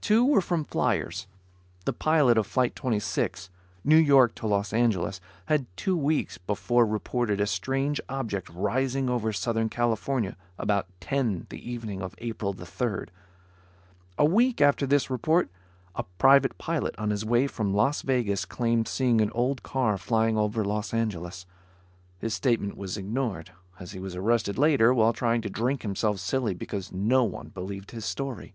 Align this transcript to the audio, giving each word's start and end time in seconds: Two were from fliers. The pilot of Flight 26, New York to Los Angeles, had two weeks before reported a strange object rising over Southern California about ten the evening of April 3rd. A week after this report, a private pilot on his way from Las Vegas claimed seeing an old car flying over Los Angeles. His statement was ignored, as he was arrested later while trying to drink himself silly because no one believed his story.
Two 0.00 0.24
were 0.24 0.40
from 0.40 0.64
fliers. 0.64 1.26
The 1.84 1.92
pilot 1.92 2.38
of 2.38 2.46
Flight 2.46 2.76
26, 2.76 3.50
New 3.82 3.96
York 3.96 4.32
to 4.36 4.46
Los 4.46 4.72
Angeles, 4.72 5.20
had 5.46 5.66
two 5.76 5.96
weeks 5.96 6.38
before 6.38 6.86
reported 6.86 7.40
a 7.40 7.46
strange 7.48 8.00
object 8.08 8.48
rising 8.50 9.10
over 9.10 9.32
Southern 9.32 9.68
California 9.68 10.36
about 10.58 10.86
ten 11.00 11.48
the 11.50 11.58
evening 11.68 12.02
of 12.02 12.14
April 12.18 12.54
3rd. 12.54 13.08
A 14.16 14.24
week 14.24 14.60
after 14.60 14.86
this 14.86 15.10
report, 15.10 15.48
a 15.96 16.04
private 16.18 16.56
pilot 16.56 16.94
on 16.96 17.10
his 17.10 17.24
way 17.24 17.48
from 17.48 17.74
Las 17.74 18.02
Vegas 18.02 18.44
claimed 18.44 18.86
seeing 18.86 19.20
an 19.20 19.32
old 19.32 19.64
car 19.64 19.98
flying 19.98 20.38
over 20.38 20.64
Los 20.64 20.94
Angeles. 20.94 21.46
His 22.20 22.32
statement 22.32 22.76
was 22.76 22.96
ignored, 22.96 23.50
as 23.80 23.90
he 23.90 23.98
was 23.98 24.14
arrested 24.14 24.56
later 24.56 24.94
while 24.94 25.12
trying 25.12 25.40
to 25.40 25.50
drink 25.50 25.82
himself 25.82 26.20
silly 26.20 26.54
because 26.54 26.92
no 26.92 27.24
one 27.24 27.48
believed 27.48 27.90
his 27.90 28.04
story. 28.04 28.54